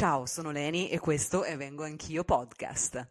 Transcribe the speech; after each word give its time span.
Ciao, 0.00 0.24
sono 0.24 0.50
Leni 0.50 0.88
e 0.88 0.98
questo 0.98 1.44
è 1.44 1.58
Vengo 1.58 1.84
Anch'io 1.84 2.24
Podcast. 2.24 3.06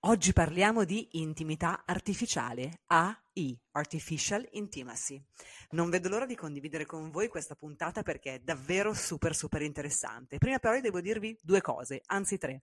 Oggi 0.00 0.32
parliamo 0.32 0.82
di 0.82 1.10
intimità 1.12 1.84
artificiale, 1.86 2.80
AI, 2.86 3.56
Artificial 3.70 4.44
Intimacy. 4.50 5.24
Non 5.70 5.90
vedo 5.90 6.08
l'ora 6.08 6.26
di 6.26 6.34
condividere 6.34 6.86
con 6.86 7.12
voi 7.12 7.28
questa 7.28 7.54
puntata 7.54 8.02
perché 8.02 8.34
è 8.34 8.38
davvero 8.40 8.94
super 8.94 9.32
super 9.32 9.62
interessante. 9.62 10.38
Prima 10.38 10.58
però 10.58 10.80
devo 10.80 11.00
dirvi 11.00 11.38
due 11.40 11.60
cose, 11.60 12.02
anzi 12.06 12.36
tre. 12.36 12.62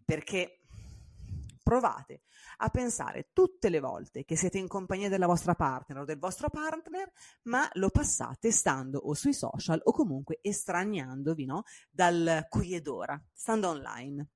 perché 0.09 0.58
provate 1.69 2.21
a 2.57 2.69
pensare 2.69 3.29
tutte 3.31 3.69
le 3.69 3.79
volte 3.79 4.25
che 4.25 4.35
siete 4.35 4.57
in 4.57 4.67
compagnia 4.67 5.07
della 5.07 5.27
vostra 5.27 5.53
partner 5.53 6.01
o 6.01 6.05
del 6.05 6.17
vostro 6.17 6.49
partner, 6.49 7.11
ma 7.43 7.69
lo 7.73 7.91
passate 7.91 8.51
stando 8.51 8.97
o 8.97 9.13
sui 9.13 9.33
social 9.33 9.79
o 9.83 9.91
comunque 9.91 10.39
estraniandovi 10.41 11.45
no? 11.45 11.61
dal 11.91 12.47
qui 12.49 12.73
ed 12.73 12.87
ora, 12.87 13.21
stando 13.31 13.69
online. 13.69 14.27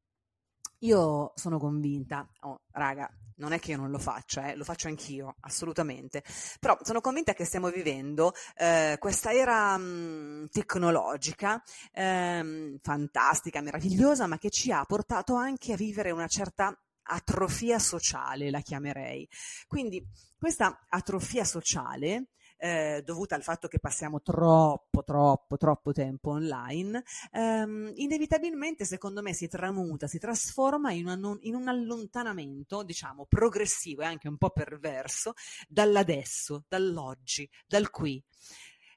Io 0.83 1.31
sono 1.33 1.57
convinta, 1.57 2.29
oh, 2.41 2.61
raga, 2.71 3.09
non 3.37 3.51
è 3.51 3.59
che 3.59 3.71
io 3.71 3.77
non 3.77 3.89
lo 3.89 3.97
faccia, 3.97 4.51
eh, 4.51 4.55
lo 4.55 4.63
faccio 4.63 4.87
anch'io, 4.87 5.35
assolutamente, 5.39 6.23
però 6.59 6.77
sono 6.81 7.01
convinta 7.01 7.33
che 7.33 7.45
stiamo 7.45 7.69
vivendo 7.69 8.33
eh, 8.55 8.97
questa 8.99 9.33
era 9.33 9.75
mh, 9.77 9.83
mm, 9.83 10.45
tecnologica, 10.51 11.63
ehm, 11.93 12.77
fantastica, 12.81 13.61
meravigliosa, 13.61 14.27
ma 14.27 14.37
che 14.37 14.49
ci 14.49 14.71
ha 14.71 14.83
portato 14.85 15.35
anche 15.35 15.73
a 15.73 15.77
vivere 15.77 16.11
una 16.11 16.27
certa 16.27 16.77
atrofia 17.03 17.79
sociale, 17.79 18.49
la 18.49 18.61
chiamerei. 18.61 19.27
Quindi 19.67 20.05
questa 20.37 20.85
atrofia 20.89 21.43
sociale 21.43 22.27
eh, 22.63 23.01
dovuta 23.03 23.35
al 23.35 23.43
fatto 23.43 23.67
che 23.67 23.77
passiamo 23.77 24.21
troppo, 24.21 25.03
troppo, 25.03 25.57
troppo 25.57 25.91
tempo 25.91 26.29
online, 26.29 27.03
ehm, 27.33 27.91
inevitabilmente 27.95 28.85
secondo 28.85 29.21
me 29.21 29.33
si 29.33 29.49
tramuta, 29.49 30.07
si 30.07 30.17
trasforma 30.17 30.93
in, 30.93 31.07
una, 31.07 31.37
in, 31.41 31.55
un 31.55 31.67
allontanamento, 31.67 32.83
diciamo, 32.83 33.25
progressivo 33.27 34.03
e 34.03 34.05
anche 34.05 34.29
un 34.29 34.37
po' 34.37 34.51
perverso 34.51 35.33
dall'adesso, 35.67 36.63
dall'oggi, 36.69 37.49
dal 37.67 37.89
qui. 37.89 38.23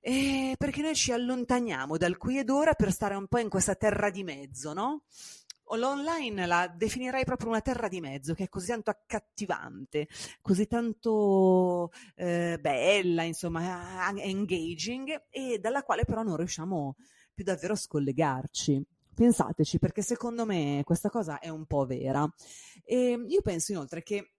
E 0.00 0.54
perché 0.56 0.82
noi 0.82 0.94
ci 0.94 1.10
allontaniamo 1.10 1.96
dal 1.96 2.16
qui 2.16 2.38
ed 2.38 2.50
ora 2.50 2.74
per 2.74 2.92
stare 2.92 3.16
un 3.16 3.26
po' 3.26 3.38
in 3.38 3.48
questa 3.48 3.74
terra 3.74 4.10
di 4.10 4.22
mezzo, 4.22 4.72
no? 4.72 5.02
L'online 5.74 6.46
la 6.46 6.72
definirei 6.74 7.24
proprio 7.24 7.48
una 7.48 7.60
terra 7.60 7.88
di 7.88 8.00
mezzo 8.00 8.34
che 8.34 8.44
è 8.44 8.48
così 8.48 8.68
tanto 8.68 8.90
accattivante, 8.90 10.08
così 10.40 10.66
tanto 10.66 11.90
eh, 12.14 12.58
bella, 12.60 13.22
insomma, 13.22 14.12
engaging 14.16 15.24
e 15.30 15.58
dalla 15.58 15.82
quale 15.82 16.04
però 16.04 16.22
non 16.22 16.36
riusciamo 16.36 16.94
più 17.34 17.44
davvero 17.44 17.72
a 17.72 17.76
scollegarci. 17.76 18.84
Pensateci, 19.14 19.78
perché 19.78 20.02
secondo 20.02 20.44
me 20.44 20.82
questa 20.84 21.08
cosa 21.08 21.38
è 21.38 21.48
un 21.48 21.64
po' 21.64 21.86
vera. 21.86 22.30
E 22.84 23.24
io 23.26 23.40
penso 23.40 23.72
inoltre 23.72 24.02
che 24.02 24.34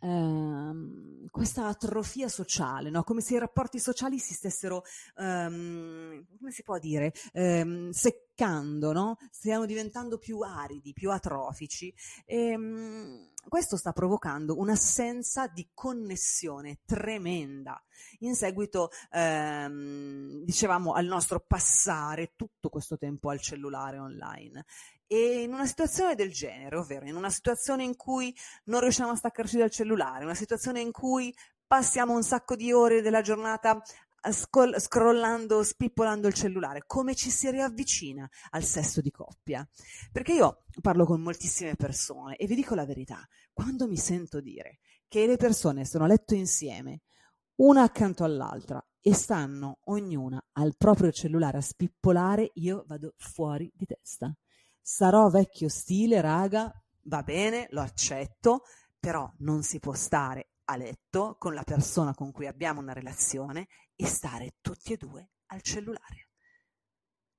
ehm, 0.00 1.26
questa 1.30 1.66
atrofia 1.66 2.28
sociale, 2.28 2.90
no? 2.90 3.02
come 3.02 3.20
se 3.20 3.34
i 3.34 3.38
rapporti 3.38 3.78
sociali 3.78 4.18
si 4.18 4.34
stessero, 4.34 4.84
ehm, 5.16 6.24
come 6.38 6.50
si 6.50 6.62
può 6.62 6.78
dire, 6.78 7.12
ehm, 7.32 7.90
seccando, 8.38 8.92
no? 8.92 9.18
stiano 9.32 9.66
diventando 9.66 10.18
più 10.18 10.40
aridi, 10.40 10.92
più 10.92 11.10
atrofici. 11.10 11.92
E, 12.24 12.50
ehm, 12.50 13.30
questo 13.48 13.76
sta 13.76 13.92
provocando 13.92 14.58
un'assenza 14.58 15.48
di 15.48 15.68
connessione 15.74 16.80
tremenda 16.84 17.82
in 18.20 18.34
seguito, 18.36 18.90
ehm, 19.10 20.44
dicevamo, 20.44 20.92
al 20.92 21.06
nostro 21.06 21.40
passare 21.40 22.34
tutto 22.36 22.68
questo 22.68 22.96
tempo 22.96 23.30
al 23.30 23.40
cellulare 23.40 23.98
online. 23.98 24.64
E 25.06 25.42
in 25.42 25.52
una 25.52 25.66
situazione 25.66 26.14
del 26.14 26.30
genere, 26.30 26.76
ovvero 26.76 27.06
in 27.06 27.16
una 27.16 27.30
situazione 27.30 27.82
in 27.82 27.96
cui 27.96 28.34
non 28.64 28.80
riusciamo 28.80 29.10
a 29.10 29.16
staccarci 29.16 29.56
dal 29.56 29.70
cellulare, 29.70 30.24
una 30.24 30.34
situazione 30.34 30.80
in 30.80 30.92
cui 30.92 31.34
passiamo 31.66 32.14
un 32.14 32.22
sacco 32.22 32.54
di 32.54 32.72
ore 32.72 33.02
della 33.02 33.22
giornata 33.22 33.82
scroll- 34.32 34.78
scrollando, 34.78 35.62
spippolando 35.62 36.26
il 36.26 36.34
cellulare, 36.34 36.84
come 36.86 37.14
ci 37.14 37.30
si 37.30 37.50
riavvicina 37.50 38.28
al 38.50 38.64
sesso 38.64 39.00
di 39.00 39.10
coppia? 39.10 39.66
Perché 40.12 40.32
io 40.32 40.64
parlo 40.80 41.04
con 41.04 41.20
moltissime 41.20 41.74
persone 41.74 42.36
e 42.36 42.46
vi 42.46 42.54
dico 42.54 42.74
la 42.74 42.86
verità, 42.86 43.26
quando 43.52 43.86
mi 43.86 43.96
sento 43.96 44.40
dire 44.40 44.78
che 45.08 45.26
le 45.26 45.36
persone 45.36 45.84
sono 45.84 46.04
a 46.04 46.08
letto 46.08 46.34
insieme, 46.34 47.02
una 47.56 47.82
accanto 47.82 48.24
all'altra, 48.24 48.82
e 49.00 49.14
stanno 49.14 49.78
ognuna 49.84 50.44
al 50.52 50.76
proprio 50.76 51.10
cellulare 51.10 51.58
a 51.58 51.62
spippolare, 51.62 52.50
io 52.54 52.84
vado 52.86 53.14
fuori 53.16 53.70
di 53.74 53.86
testa 53.86 54.34
sarò 54.88 55.28
vecchio 55.28 55.68
stile, 55.68 56.22
raga, 56.22 56.72
va 57.02 57.22
bene, 57.22 57.66
lo 57.72 57.82
accetto, 57.82 58.62
però 58.98 59.30
non 59.40 59.62
si 59.62 59.78
può 59.80 59.92
stare 59.92 60.52
a 60.70 60.76
letto 60.76 61.36
con 61.38 61.54
la 61.54 61.62
persona 61.62 62.14
con 62.14 62.30
cui 62.30 62.46
abbiamo 62.46 62.80
una 62.80 62.92
relazione 62.92 63.68
e 63.96 64.06
stare 64.06 64.56
tutti 64.60 64.92
e 64.92 64.96
due 64.98 65.30
al 65.46 65.62
cellulare. 65.62 66.28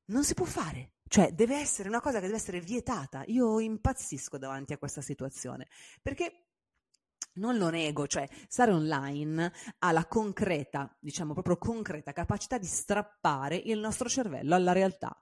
Non 0.05 0.23
si 0.23 0.33
può 0.33 0.45
fare, 0.45 0.93
Cioè, 1.07 1.33
deve 1.33 1.57
essere 1.57 1.89
una 1.89 2.01
cosa 2.01 2.19
che 2.19 2.27
deve 2.27 2.37
essere 2.37 2.61
vietata. 2.61 3.23
Io 3.27 3.59
impazzisco 3.59 4.37
davanti 4.37 4.73
a 4.73 4.77
questa 4.77 5.01
situazione, 5.01 5.67
perché 6.03 6.49
non 7.33 7.57
lo 7.57 7.69
nego, 7.69 8.05
cioè 8.05 8.27
stare 8.47 8.71
online 8.71 9.51
ha 9.79 9.91
la 9.91 10.05
concreta, 10.05 10.95
diciamo 10.99 11.33
proprio 11.33 11.57
concreta 11.57 12.13
capacità 12.13 12.59
di 12.59 12.67
strappare 12.67 13.55
il 13.55 13.79
nostro 13.79 14.07
cervello 14.07 14.53
alla 14.53 14.71
realtà. 14.71 15.15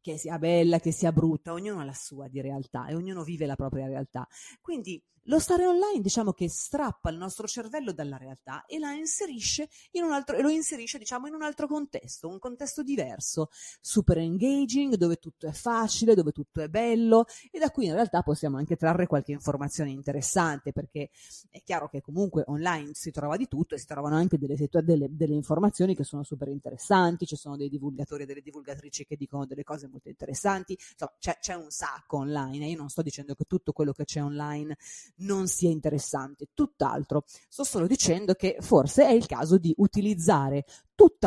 Che 0.00 0.18
sia 0.18 0.38
bella, 0.38 0.80
che 0.80 0.90
sia 0.90 1.12
brutta, 1.12 1.52
ognuno 1.52 1.80
ha 1.80 1.84
la 1.84 1.94
sua 1.94 2.26
di 2.26 2.40
realtà 2.40 2.86
e 2.88 2.94
ognuno 2.96 3.22
vive 3.22 3.46
la 3.46 3.54
propria 3.54 3.86
realtà. 3.86 4.26
Quindi 4.60 5.00
lo 5.26 5.38
stare 5.38 5.66
online 5.66 6.00
diciamo 6.00 6.32
che 6.32 6.48
strappa 6.48 7.10
il 7.10 7.16
nostro 7.16 7.46
cervello 7.46 7.92
dalla 7.92 8.16
realtà 8.16 8.64
e 8.66 8.76
inserisce 8.76 9.68
altro, 10.10 10.36
e 10.36 10.42
lo 10.42 10.48
inserisce 10.48 10.98
diciamo 10.98 11.26
in 11.26 11.34
un 11.34 11.42
altro 11.42 11.66
contesto, 11.66 12.28
un 12.28 12.38
contesto 12.38 12.82
diverso, 12.82 13.48
super 13.80 14.18
engaging, 14.18 14.94
dove 14.94 15.16
tutto 15.16 15.46
è 15.46 15.52
facile, 15.52 16.14
dove 16.14 16.32
tutto 16.32 16.60
è 16.60 16.68
bello 16.68 17.26
e 17.50 17.58
da 17.58 17.70
qui 17.70 17.86
in 17.86 17.94
realtà 17.94 18.22
possiamo 18.22 18.56
anche 18.56 18.76
trarre 18.76 19.06
qualche 19.06 19.32
informazione 19.32 19.90
interessante 19.90 20.72
perché 20.72 21.10
è 21.50 21.62
chiaro 21.62 21.88
che 21.88 22.00
comunque 22.00 22.44
online 22.46 22.90
si 22.94 23.10
trova 23.10 23.36
di 23.36 23.46
tutto 23.48 23.74
e 23.74 23.78
si 23.78 23.86
trovano 23.86 24.16
anche 24.16 24.38
delle, 24.38 24.56
delle, 24.56 25.08
delle 25.10 25.34
informazioni 25.34 25.94
che 25.94 26.04
sono 26.04 26.22
super 26.22 26.48
interessanti, 26.48 27.26
ci 27.26 27.36
sono 27.36 27.56
dei 27.56 27.68
divulgatori 27.68 28.24
e 28.24 28.26
delle 28.26 28.42
divulgatrici 28.42 29.04
che 29.04 29.16
dicono 29.16 29.46
delle 29.46 29.64
cose 29.64 29.88
molto 29.88 30.08
interessanti, 30.08 30.72
insomma 30.72 31.12
c'è, 31.18 31.38
c'è 31.40 31.54
un 31.54 31.70
sacco 31.70 32.18
online, 32.18 32.66
io 32.66 32.76
non 32.76 32.88
sto 32.88 33.02
dicendo 33.02 33.34
che 33.34 33.44
tutto 33.44 33.72
quello 33.72 33.92
che 33.92 34.04
c'è 34.04 34.22
online 34.22 34.76
non 35.16 35.46
sia 35.46 35.70
interessante, 35.70 36.48
tutt'altro. 36.54 37.24
Sto 37.26 37.64
solo 37.64 37.86
dicendo 37.86 38.34
che 38.34 38.56
forse 38.60 39.06
è 39.06 39.12
il 39.12 39.26
caso 39.26 39.58
di 39.58 39.74
utilizzare 39.76 40.64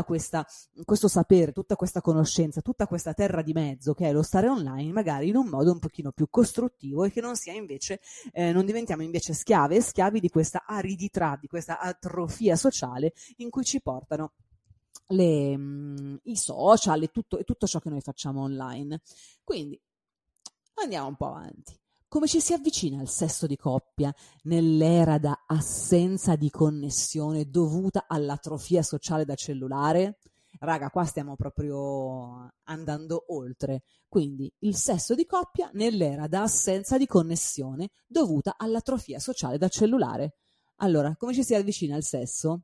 questa, 0.05 0.45
questo 0.83 1.07
sapere, 1.07 1.51
tutta 1.51 1.75
questa 1.75 2.01
conoscenza, 2.01 2.61
tutta 2.61 2.87
questa 2.87 3.13
terra 3.13 3.41
di 3.41 3.53
mezzo 3.53 3.93
che 3.93 4.07
è 4.07 4.11
lo 4.11 4.23
stare 4.23 4.47
online, 4.47 4.91
magari 4.91 5.29
in 5.29 5.35
un 5.35 5.47
modo 5.47 5.71
un 5.71 5.79
pochino 5.79 6.11
più 6.11 6.27
costruttivo 6.29 7.03
e 7.03 7.11
che 7.11 7.21
non 7.21 7.35
sia 7.35 7.53
invece, 7.53 7.99
eh, 8.31 8.51
non 8.51 8.65
diventiamo 8.65 9.03
invece 9.03 9.33
schiave 9.33 9.75
e 9.75 9.81
schiavi 9.81 10.19
di 10.19 10.29
questa 10.29 10.63
aridità, 10.65 11.37
di 11.39 11.47
questa 11.47 11.79
atrofia 11.79 12.55
sociale 12.55 13.13
in 13.37 13.49
cui 13.49 13.63
ci 13.63 13.81
portano 13.81 14.33
le, 15.07 15.57
mm, 15.57 16.15
i 16.23 16.35
social 16.35 17.03
e 17.03 17.07
tutto, 17.07 17.37
e 17.37 17.43
tutto 17.43 17.67
ciò 17.67 17.79
che 17.79 17.89
noi 17.89 18.01
facciamo 18.01 18.41
online. 18.41 19.01
Quindi 19.43 19.79
andiamo 20.75 21.07
un 21.07 21.15
po' 21.15 21.27
avanti 21.27 21.79
come 22.15 22.27
ci 22.27 22.39
si 22.39 22.53
avvicina 22.53 23.01
al 23.01 23.09
sesso 23.09 23.45
di 23.45 23.57
coppia 23.57 24.15
nell'era 24.43 25.17
da 25.17 25.43
assenza 25.45 26.37
di 26.37 26.49
connessione 26.49 27.49
dovuta 27.49 28.05
all'atrofia 28.07 28.83
sociale 28.83 29.25
da 29.25 29.35
cellulare? 29.35 30.19
Raga, 30.59 30.89
qua 30.91 31.03
stiamo 31.03 31.35
proprio 31.35 32.53
andando 32.63 33.25
oltre. 33.33 33.83
Quindi 34.07 34.49
il 34.59 34.77
sesso 34.77 35.13
di 35.13 35.25
coppia 35.25 35.69
nell'era 35.73 36.27
da 36.27 36.43
assenza 36.43 36.97
di 36.97 37.05
connessione 37.05 37.89
dovuta 38.07 38.55
all'atrofia 38.57 39.19
sociale 39.19 39.57
da 39.57 39.67
cellulare. 39.67 40.37
Allora, 40.77 41.17
come 41.17 41.33
ci 41.33 41.43
si 41.43 41.53
avvicina 41.53 41.97
al 41.97 42.03
sesso? 42.03 42.61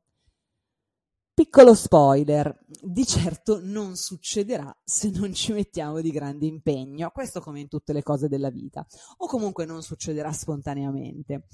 Piccolo 1.41 1.73
spoiler, 1.73 2.55
di 2.67 3.03
certo 3.03 3.59
non 3.63 3.95
succederà 3.95 4.71
se 4.83 5.09
non 5.09 5.33
ci 5.33 5.53
mettiamo 5.53 5.99
di 5.99 6.11
grande 6.11 6.45
impegno, 6.45 7.09
questo 7.09 7.41
come 7.41 7.61
in 7.61 7.67
tutte 7.67 7.93
le 7.93 8.03
cose 8.03 8.27
della 8.27 8.51
vita, 8.51 8.85
o 9.17 9.25
comunque 9.25 9.65
non 9.65 9.81
succederà 9.81 10.31
spontaneamente. 10.33 11.47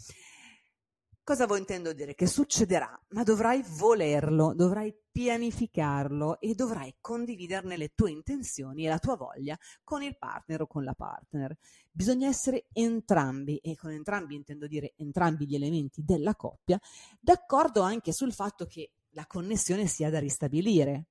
Cosa 1.24 1.46
vuoi 1.46 1.60
intendo 1.60 1.94
dire? 1.94 2.16
Che 2.16 2.28
succederà, 2.28 3.02
ma 3.12 3.24
dovrai 3.24 3.64
volerlo, 3.78 4.54
dovrai 4.54 4.94
pianificarlo 5.10 6.42
e 6.42 6.54
dovrai 6.54 6.98
condividerne 7.00 7.78
le 7.78 7.94
tue 7.96 8.12
intenzioni 8.12 8.86
e 8.86 8.90
la 8.90 9.00
tua 9.00 9.16
voglia 9.16 9.58
con 9.86 10.04
il 10.04 10.18
partner 10.18 10.64
o 10.64 10.68
con 10.68 10.84
la 10.84 10.96
partner. 10.96 11.58
Bisogna 11.90 12.28
essere 12.28 12.68
entrambi, 12.74 13.56
e 13.60 13.78
con 13.78 13.92
entrambi 13.92 14.36
intendo 14.36 14.68
dire 14.68 14.96
entrambi 14.98 15.48
gli 15.48 15.56
elementi 15.56 16.04
della 16.04 16.36
coppia, 16.36 16.78
d'accordo 17.22 17.82
anche 17.82 18.12
sul 18.12 18.34
fatto 18.34 18.66
che 18.66 18.92
la 19.18 19.26
connessione 19.26 19.88
sia 19.88 20.12
da 20.12 20.20
ristabilire. 20.20 21.08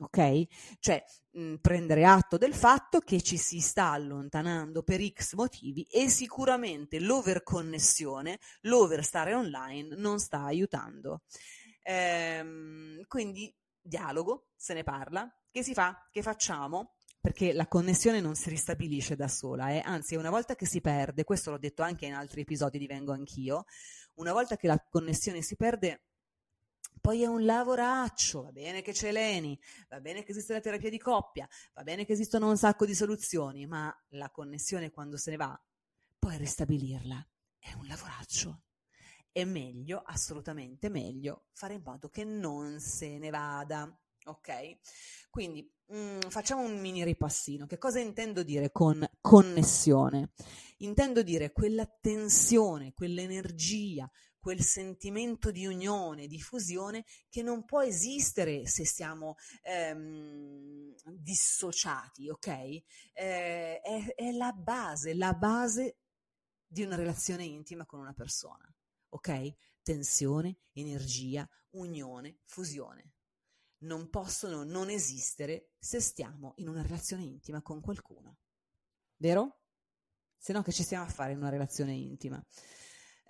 Ok? 0.00 0.44
Cioè 0.80 1.04
mh, 1.32 1.56
prendere 1.56 2.04
atto 2.04 2.36
del 2.36 2.54
fatto 2.54 2.98
che 3.00 3.22
ci 3.22 3.36
si 3.36 3.60
sta 3.60 3.90
allontanando 3.90 4.82
per 4.82 5.00
X 5.06 5.34
motivi 5.34 5.82
e 5.84 6.08
sicuramente 6.08 6.98
l'overconnessione, 6.98 8.38
l'over 8.62 9.04
stare 9.04 9.34
online 9.34 9.94
non 9.96 10.18
sta 10.18 10.42
aiutando. 10.42 11.22
Ehm, 11.82 13.04
quindi 13.06 13.54
dialogo, 13.80 14.48
se 14.56 14.74
ne 14.74 14.82
parla, 14.82 15.30
che 15.50 15.62
si 15.62 15.72
fa, 15.72 16.08
che 16.10 16.22
facciamo, 16.22 16.94
perché 17.20 17.52
la 17.52 17.68
connessione 17.68 18.20
non 18.20 18.34
si 18.34 18.48
ristabilisce 18.48 19.14
da 19.14 19.28
sola, 19.28 19.70
eh? 19.70 19.82
anzi 19.84 20.16
una 20.16 20.30
volta 20.30 20.56
che 20.56 20.66
si 20.66 20.80
perde, 20.80 21.24
questo 21.24 21.50
l'ho 21.50 21.58
detto 21.58 21.82
anche 21.82 22.06
in 22.06 22.14
altri 22.14 22.40
episodi 22.40 22.78
di 22.78 22.86
Vengo 22.86 23.12
Anch'io, 23.12 23.66
una 24.14 24.32
volta 24.32 24.56
che 24.56 24.66
la 24.66 24.82
connessione 24.88 25.42
si 25.42 25.56
perde 25.56 26.00
poi 27.00 27.22
è 27.22 27.26
un 27.26 27.44
lavoraccio, 27.44 28.42
va 28.42 28.52
bene 28.52 28.82
che 28.82 28.92
c'è 28.92 29.10
l'ENI, 29.10 29.58
va 29.88 30.00
bene 30.00 30.22
che 30.22 30.32
esiste 30.32 30.52
la 30.52 30.60
terapia 30.60 30.90
di 30.90 30.98
coppia, 30.98 31.48
va 31.74 31.82
bene 31.82 32.04
che 32.04 32.12
esistono 32.12 32.48
un 32.48 32.56
sacco 32.56 32.84
di 32.84 32.94
soluzioni, 32.94 33.66
ma 33.66 33.94
la 34.10 34.30
connessione 34.30 34.90
quando 34.90 35.16
se 35.16 35.30
ne 35.30 35.36
va, 35.36 35.60
poi 36.18 36.36
ristabilirla 36.36 37.26
è 37.58 37.72
un 37.74 37.86
lavoraccio. 37.86 38.62
È 39.32 39.44
meglio, 39.44 40.02
assolutamente 40.04 40.88
meglio, 40.88 41.44
fare 41.52 41.74
in 41.74 41.82
modo 41.84 42.08
che 42.08 42.24
non 42.24 42.80
se 42.80 43.18
ne 43.18 43.30
vada. 43.30 43.96
Ok? 44.24 44.78
Quindi 45.30 45.72
mh, 45.86 45.96
mm, 45.96 46.20
facciamo 46.28 46.62
un 46.62 46.78
mini 46.80 47.04
ripassino. 47.04 47.66
Che 47.66 47.78
cosa 47.78 48.00
intendo 48.00 48.42
dire 48.42 48.70
con 48.72 49.08
connessione? 49.20 50.32
Intendo 50.78 51.22
dire 51.22 51.52
quella 51.52 51.86
tensione, 51.86 52.92
quell'energia, 52.92 54.10
quel 54.40 54.62
sentimento 54.62 55.50
di 55.50 55.66
unione, 55.66 56.26
di 56.26 56.40
fusione 56.40 57.04
che 57.28 57.42
non 57.42 57.64
può 57.64 57.82
esistere 57.82 58.66
se 58.66 58.86
siamo 58.86 59.36
ehm, 59.62 60.94
dissociati, 61.04 62.28
ok? 62.30 62.46
Eh, 62.48 62.82
è, 63.12 64.14
è 64.14 64.32
la 64.32 64.52
base, 64.52 65.14
la 65.14 65.34
base 65.34 65.98
di 66.66 66.82
una 66.82 66.96
relazione 66.96 67.44
intima 67.44 67.84
con 67.84 68.00
una 68.00 68.14
persona, 68.14 68.66
ok? 69.10 69.54
Tensione, 69.82 70.60
energia, 70.72 71.48
unione, 71.70 72.38
fusione. 72.44 73.12
Non 73.82 74.08
possono 74.10 74.62
non 74.62 74.90
esistere 74.90 75.70
se 75.78 76.00
stiamo 76.00 76.52
in 76.56 76.68
una 76.68 76.82
relazione 76.82 77.24
intima 77.24 77.62
con 77.62 77.80
qualcuno. 77.80 78.38
Vero? 79.16 79.60
Se 80.36 80.52
no 80.52 80.62
che 80.62 80.72
ci 80.72 80.82
stiamo 80.82 81.04
a 81.04 81.08
fare 81.08 81.32
in 81.32 81.38
una 81.38 81.48
relazione 81.48 81.92
intima? 81.92 82.42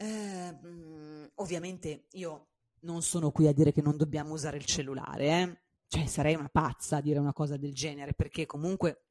Eh, 0.02 1.30
ovviamente 1.34 2.06
io 2.12 2.48
non 2.80 3.02
sono 3.02 3.30
qui 3.30 3.46
a 3.48 3.52
dire 3.52 3.70
che 3.70 3.82
non 3.82 3.98
dobbiamo 3.98 4.32
usare 4.32 4.56
il 4.56 4.64
cellulare, 4.64 5.26
eh? 5.26 5.60
cioè 5.88 6.06
sarei 6.06 6.34
una 6.36 6.48
pazza 6.48 6.96
a 6.96 7.00
dire 7.02 7.18
una 7.18 7.34
cosa 7.34 7.58
del 7.58 7.74
genere, 7.74 8.14
perché 8.14 8.46
comunque 8.46 9.04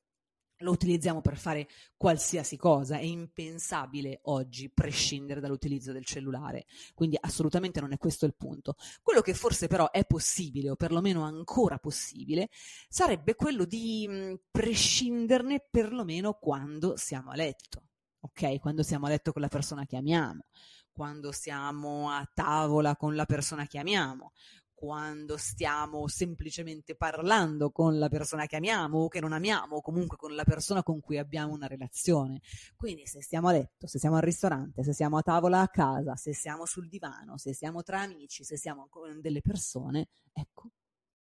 lo 0.61 0.71
utilizziamo 0.71 1.21
per 1.21 1.37
fare 1.37 1.67
qualsiasi 1.95 2.57
cosa, 2.57 2.97
è 2.97 3.03
impensabile 3.03 4.21
oggi 4.23 4.71
prescindere 4.71 5.39
dall'utilizzo 5.39 5.91
del 5.91 6.05
cellulare, 6.05 6.65
quindi 6.95 7.17
assolutamente 7.19 7.79
non 7.79 7.93
è 7.93 7.97
questo 7.97 8.25
il 8.25 8.33
punto. 8.35 8.75
Quello 9.03 9.21
che 9.21 9.35
forse 9.35 9.67
però 9.67 9.91
è 9.91 10.05
possibile, 10.05 10.71
o 10.71 10.75
perlomeno 10.75 11.23
ancora 11.23 11.77
possibile, 11.77 12.49
sarebbe 12.89 13.35
quello 13.35 13.65
di 13.65 14.07
mh, 14.07 14.39
prescinderne 14.49 15.67
perlomeno 15.69 16.33
quando 16.33 16.97
siamo 16.97 17.29
a 17.29 17.35
letto, 17.35 17.88
ok? 18.19 18.59
Quando 18.59 18.83
siamo 18.83 19.05
a 19.05 19.09
letto 19.09 19.31
con 19.31 19.41
la 19.41 19.47
persona 19.47 19.85
che 19.85 19.97
amiamo 19.97 20.43
quando 20.99 21.31
siamo 21.31 22.09
a 22.09 22.29
tavola 22.33 22.97
con 22.97 23.15
la 23.15 23.23
persona 23.23 23.65
che 23.65 23.79
amiamo, 23.79 24.33
quando 24.73 25.37
stiamo 25.37 26.07
semplicemente 26.09 26.93
parlando 26.95 27.71
con 27.71 27.97
la 27.97 28.09
persona 28.09 28.47
che 28.47 28.57
amiamo 28.57 28.99
o 28.99 29.07
che 29.07 29.21
non 29.21 29.31
amiamo, 29.31 29.77
o 29.77 29.81
comunque 29.81 30.17
con 30.17 30.35
la 30.35 30.43
persona 30.43 30.83
con 30.83 30.99
cui 30.99 31.17
abbiamo 31.17 31.53
una 31.53 31.67
relazione. 31.67 32.41
Quindi 32.75 33.05
se 33.05 33.21
stiamo 33.21 33.47
a 33.47 33.53
letto, 33.53 33.87
se 33.87 33.97
siamo 33.97 34.17
al 34.17 34.23
ristorante, 34.23 34.83
se 34.83 34.91
siamo 34.91 35.17
a 35.17 35.21
tavola 35.21 35.61
a 35.61 35.69
casa, 35.69 36.17
se 36.17 36.33
siamo 36.33 36.65
sul 36.65 36.89
divano, 36.89 37.37
se 37.37 37.53
siamo 37.53 37.81
tra 37.81 38.01
amici, 38.01 38.43
se 38.43 38.57
siamo 38.57 38.87
con 38.89 39.21
delle 39.21 39.39
persone, 39.39 40.09
ecco, 40.33 40.71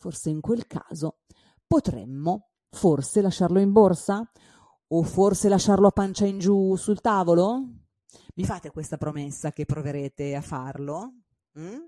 Forse 0.00 0.30
in 0.30 0.40
quel 0.40 0.66
caso 0.66 1.18
potremmo 1.66 2.50
Forse 2.70 3.20
lasciarlo 3.20 3.58
in 3.58 3.72
borsa? 3.72 4.30
O 4.92 5.02
forse 5.02 5.48
lasciarlo 5.48 5.88
a 5.88 5.92
pancia 5.92 6.24
in 6.24 6.38
giù 6.38 6.76
sul 6.76 7.00
tavolo? 7.00 7.62
Mi 8.34 8.44
fate 8.44 8.70
questa 8.70 8.96
promessa 8.96 9.52
che 9.52 9.66
proverete 9.66 10.34
a 10.34 10.40
farlo? 10.40 11.14
Mm? 11.58 11.78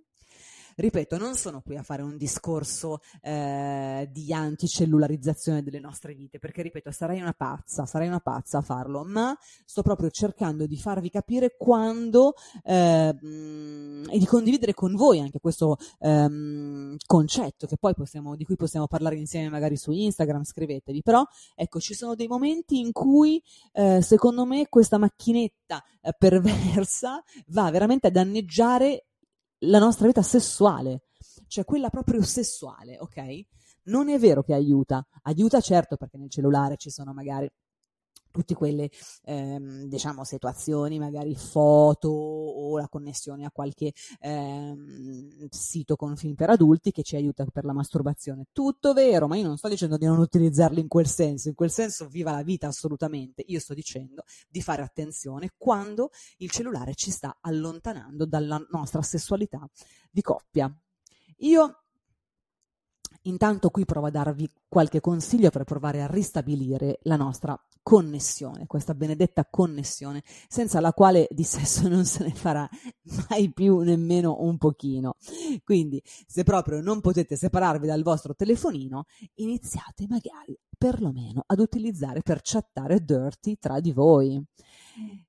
Ripeto, 0.75 1.19
non 1.19 1.35
sono 1.35 1.61
qui 1.61 1.77
a 1.77 1.83
fare 1.83 2.03
un 2.03 2.17
discorso 2.17 3.01
eh, 3.21 4.09
di 4.11 4.33
anticellularizzazione 4.33 5.63
delle 5.63 5.81
nostre 5.81 6.15
vite, 6.15 6.39
perché 6.39 6.63
ripeto, 6.63 6.91
sarei 6.91 7.21
una 7.21 7.35
pazza, 7.35 7.87
sarei 7.87 8.09
una 8.09 8.21
pazza 8.21 8.59
a 8.59 8.63
farlo, 8.63 9.05
ma 9.05 9.37
sto 9.65 9.83
proprio 9.83 10.11
cercando 10.11 10.67
di 10.67 10.77
farvi 10.77 11.11
capire 11.11 11.57
quando 11.59 12.35
eh, 12.65 13.09
e 13.09 14.19
di 14.19 14.27
condividere 14.27 14.75
con 14.75 14.95
voi 14.95 15.21
anche 15.21 15.41
questo 15.41 15.77
ehm, 16.01 16.97
concetto 17.07 17.67
possiamo, 17.95 18.37
di 18.37 18.45
cui 18.45 18.57
possiamo 18.57 18.87
parlare 18.87 19.17
insieme 19.17 19.49
magari 19.49 19.77
su 19.77 19.93
Instagram, 19.93 20.45
scrivetevi, 20.45 21.03
però 21.03 21.25
ecco, 21.55 21.81
ci 21.81 21.95
sono 21.95 22.15
dei 22.15 22.27
momenti 22.27 22.79
in 22.79 22.93
cui 22.93 23.43
eh, 23.73 24.01
secondo 24.03 24.45
me 24.45 24.67
questa 24.69 24.99
macchinetta 24.99 25.83
eh, 26.01 26.13
perversa 26.19 27.23
va 27.49 27.71
veramente 27.71 28.09
a 28.09 28.11
danneggiare 28.11 29.07
la 29.65 29.79
nostra 29.79 30.07
vita 30.07 30.23
sessuale, 30.23 31.03
cioè 31.47 31.65
quella 31.65 31.91
proprio 31.91 32.23
sessuale, 32.23 32.99
ok? 32.99 33.41
Non 33.85 34.09
è 34.09 34.19
vero 34.19 34.43
che 34.43 34.55
aiuta, 34.55 35.07
aiuta 35.23 35.61
certo 35.61 35.97
perché 35.97 36.17
nel 36.17 36.31
cellulare 36.31 36.77
ci 36.77 36.91
sono 36.91 37.13
magari 37.13 37.51
tutte 38.33 38.55
quelle 38.55 38.91
ehm, 39.25 39.85
diciamo 39.85 40.25
situazioni, 40.25 40.99
magari 40.99 41.37
foto 41.37 42.09
o 42.09 42.79
la 42.79 42.89
connessione 42.89 43.45
a 43.45 43.51
qualche 43.53 43.93
ehm, 44.21 45.47
sito 45.49 45.95
con 45.95 46.17
film 46.17 46.35
per 46.35 46.51
adulti 46.51 46.91
che 46.91 47.03
ci 47.03 47.15
aiuta 47.15 47.45
per 47.45 47.65
la 47.65 47.73
masturbazione. 47.73 48.47
Tutto 48.51 48.93
vero, 48.93 49.29
ma 49.29 49.37
io 49.37 49.47
non 49.47 49.57
sto 49.57 49.69
dicendo 49.69 49.97
di 49.97 50.07
non 50.07 50.19
utilizzarli 50.19 50.81
in 50.81 50.89
quel 50.89 51.07
senso, 51.07 51.49
in 51.49 51.55
quel 51.55 51.71
senso 51.71 52.09
viva 52.09 52.33
la 52.33 52.43
vita 52.43 52.67
assolutamente. 52.67 53.45
Io 53.47 53.61
sto 53.61 53.75
dicendo 53.75 54.25
di 54.49 54.61
fare 54.61 54.83
attenzione 54.83 55.53
quando 55.57 56.11
il 56.39 56.51
cellulare 56.51 56.95
ci 56.95 57.11
sta 57.11 57.39
allontanando 57.41 58.27
dalla 58.27 58.61
nostra 58.71 59.03
sessualità 59.03 59.69
di 60.11 60.23
coppia. 60.23 60.75
Io 61.39 61.82
Intanto 63.23 63.71
qui 63.71 63.85
provo 63.85 64.09
a 64.09 64.11
darvi 64.11 64.51
qualche 64.69 65.01
consiglio 65.01 65.51
per 65.51 65.65
provare 65.65 66.03
a 66.03 66.07
ristabilire 66.07 66.99
la 67.03 67.17
nostra 67.17 67.57
connessione, 67.83 68.67
questa 68.67 68.95
benedetta 68.95 69.47
connessione, 69.49 70.23
senza 70.49 70.81
la 70.81 70.93
quale 70.93 71.29
di 71.31 71.45
sesso 71.45 71.87
non 71.89 72.05
se 72.05 72.25
ne 72.25 72.31
farà 72.31 72.69
mai 73.29 73.53
più 73.53 73.79
nemmeno 73.79 74.39
un 74.41 74.59
pochino. 74.59 75.17
Quindi, 75.65 76.03
se 76.05 76.43
proprio 76.43 76.81
non 76.81 77.01
potete 77.01 77.37
separarvi 77.37 77.87
dal 77.87 78.03
vostro 78.03 78.35
telefonino, 78.35 79.05
iniziate 79.35 80.07
magari 80.09 80.59
perlomeno 80.77 81.45
ad 81.47 81.61
utilizzare 81.61 82.23
per 82.23 82.41
chattare 82.43 83.05
dirty 83.05 83.57
tra 83.61 83.79
di 83.79 83.93
voi. 83.93 84.43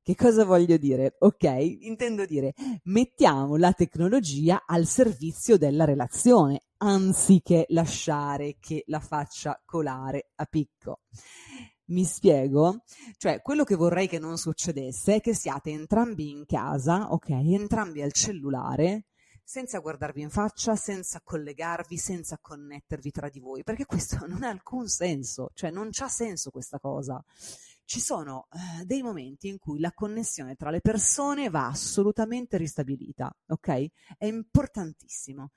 Che 0.01 0.15
cosa 0.15 0.43
voglio 0.45 0.77
dire? 0.77 1.15
Ok, 1.19 1.43
intendo 1.81 2.25
dire 2.25 2.53
mettiamo 2.85 3.55
la 3.55 3.71
tecnologia 3.71 4.63
al 4.65 4.85
servizio 4.85 5.57
della 5.57 5.85
relazione 5.85 6.63
anziché 6.83 7.65
lasciare 7.69 8.57
che 8.59 8.83
la 8.87 8.99
faccia 8.99 9.59
colare 9.65 10.31
a 10.35 10.45
picco. 10.45 11.01
Mi 11.85 12.03
spiego? 12.03 12.83
Cioè, 13.17 13.41
quello 13.41 13.63
che 13.63 13.75
vorrei 13.75 14.07
che 14.07 14.19
non 14.19 14.37
succedesse 14.37 15.15
è 15.15 15.21
che 15.21 15.33
siate 15.33 15.71
entrambi 15.71 16.29
in 16.29 16.45
casa, 16.45 17.11
ok? 17.11 17.29
Entrambi 17.29 18.01
al 18.01 18.11
cellulare, 18.11 19.05
senza 19.43 19.79
guardarvi 19.79 20.21
in 20.21 20.29
faccia, 20.29 20.75
senza 20.75 21.21
collegarvi, 21.23 21.97
senza 21.97 22.37
connettervi 22.41 23.11
tra 23.11 23.29
di 23.29 23.39
voi, 23.39 23.63
perché 23.63 23.85
questo 23.85 24.17
non 24.27 24.43
ha 24.43 24.49
alcun 24.49 24.87
senso, 24.87 25.51
cioè 25.53 25.71
non 25.71 25.89
c'ha 25.91 26.07
senso 26.07 26.51
questa 26.51 26.79
cosa 26.79 27.23
ci 27.85 27.99
sono 27.99 28.47
eh, 28.51 28.85
dei 28.85 29.01
momenti 29.01 29.47
in 29.47 29.59
cui 29.59 29.79
la 29.79 29.91
connessione 29.91 30.55
tra 30.55 30.69
le 30.69 30.81
persone 30.81 31.49
va 31.49 31.67
assolutamente 31.67 32.57
ristabilita, 32.57 33.35
ok? 33.47 33.85
È 34.17 34.25
importantissimo. 34.25 35.51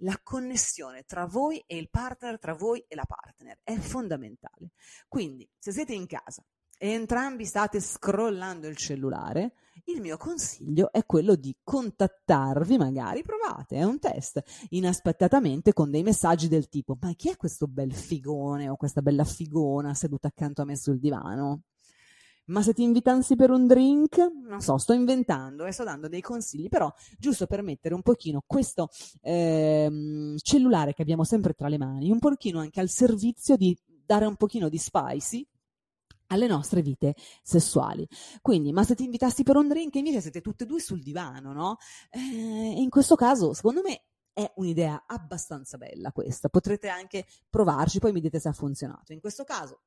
La 0.00 0.18
connessione 0.22 1.04
tra 1.04 1.24
voi 1.26 1.62
e 1.66 1.76
il 1.76 1.88
partner, 1.88 2.38
tra 2.38 2.54
voi 2.54 2.84
e 2.86 2.94
la 2.94 3.06
partner, 3.06 3.58
è 3.62 3.76
fondamentale. 3.76 4.72
Quindi, 5.08 5.48
se 5.58 5.72
siete 5.72 5.94
in 5.94 6.06
casa 6.06 6.44
e 6.78 6.90
entrambi 6.90 7.46
state 7.46 7.80
scrollando 7.80 8.66
il 8.66 8.76
cellulare, 8.76 9.54
il 9.84 10.00
mio 10.00 10.16
consiglio 10.16 10.92
è 10.92 11.04
quello 11.06 11.34
di 11.34 11.56
contattarvi, 11.62 12.76
magari 12.76 13.22
provate, 13.22 13.76
è 13.76 13.84
un 13.84 13.98
test, 13.98 14.42
inaspettatamente 14.70 15.72
con 15.72 15.90
dei 15.90 16.02
messaggi 16.02 16.48
del 16.48 16.68
tipo 16.68 16.96
ma 17.00 17.12
chi 17.14 17.30
è 17.30 17.36
questo 17.36 17.66
bel 17.66 17.94
figone 17.94 18.68
o 18.68 18.76
questa 18.76 19.02
bella 19.02 19.24
figona 19.24 19.94
seduta 19.94 20.28
accanto 20.28 20.62
a 20.62 20.64
me 20.64 20.76
sul 20.76 20.98
divano? 20.98 21.62
Ma 22.46 22.62
se 22.62 22.72
ti 22.72 22.82
invitassi 22.82 23.34
per 23.34 23.50
un 23.50 23.66
drink, 23.66 24.18
non 24.46 24.60
so, 24.60 24.78
sto 24.78 24.92
inventando 24.92 25.64
e 25.64 25.72
sto 25.72 25.84
dando 25.84 26.08
dei 26.08 26.20
consigli, 26.20 26.68
però 26.68 26.92
giusto 27.18 27.46
per 27.46 27.62
mettere 27.62 27.94
un 27.94 28.02
pochino 28.02 28.42
questo 28.46 28.88
ehm, 29.22 30.36
cellulare 30.38 30.94
che 30.94 31.02
abbiamo 31.02 31.24
sempre 31.24 31.54
tra 31.54 31.68
le 31.68 31.78
mani, 31.78 32.10
un 32.10 32.18
pochino 32.18 32.60
anche 32.60 32.80
al 32.80 32.88
servizio 32.88 33.56
di 33.56 33.76
dare 33.84 34.26
un 34.26 34.36
pochino 34.36 34.68
di 34.68 34.78
spicy 34.78 35.46
alle 36.28 36.46
nostre 36.46 36.82
vite 36.82 37.14
sessuali. 37.42 38.06
Quindi, 38.40 38.72
ma 38.72 38.84
se 38.84 38.94
ti 38.94 39.04
invitassi 39.04 39.42
per 39.42 39.56
un 39.56 39.68
drink, 39.68 39.94
invece 39.96 40.20
siete 40.20 40.40
tutte 40.40 40.64
e 40.64 40.66
due 40.66 40.80
sul 40.80 41.02
divano, 41.02 41.52
no? 41.52 41.76
Eh, 42.10 42.20
in 42.20 42.88
questo 42.90 43.14
caso, 43.14 43.52
secondo 43.54 43.82
me, 43.82 44.04
è 44.32 44.52
un'idea 44.56 45.04
abbastanza 45.06 45.78
bella 45.78 46.12
questa. 46.12 46.48
Potrete 46.48 46.88
anche 46.88 47.26
provarci, 47.48 47.98
poi 47.98 48.12
mi 48.12 48.20
dite 48.20 48.38
se 48.38 48.48
ha 48.48 48.52
funzionato. 48.52 49.12
In 49.12 49.20
questo 49.20 49.44
caso, 49.44 49.80